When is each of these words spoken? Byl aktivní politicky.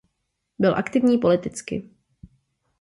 Byl 0.59 0.75
aktivní 0.75 1.17
politicky. 1.17 1.89